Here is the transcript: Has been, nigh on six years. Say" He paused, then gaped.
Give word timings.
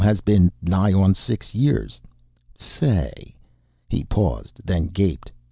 Has 0.03 0.19
been, 0.19 0.51
nigh 0.63 0.93
on 0.93 1.13
six 1.13 1.53
years. 1.53 2.01
Say" 2.57 3.35
He 3.87 4.03
paused, 4.03 4.59
then 4.65 4.87
gaped. 4.87 5.31